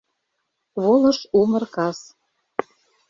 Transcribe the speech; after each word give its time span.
Волыш 0.81 1.19
умыр 1.39 1.63
кас. 1.75 1.99